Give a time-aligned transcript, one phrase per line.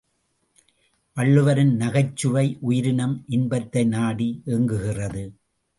[1.17, 5.23] வள்ளுவரின் நகைச்சுவை உயிரினம் இன்பத்தை நாடி ஏங்குகிறது.